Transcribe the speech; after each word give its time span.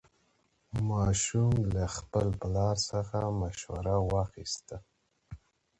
ماشوم 0.89 1.53
له 1.75 1.85
خپل 1.95 2.27
پلار 2.41 2.75
څخه 2.89 3.17
مشوره 3.41 3.95
واخیسته 4.11 4.77